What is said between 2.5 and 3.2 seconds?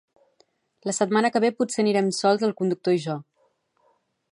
conductor i